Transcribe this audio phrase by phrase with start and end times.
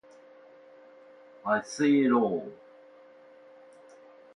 [1.45, 2.51] I see it all!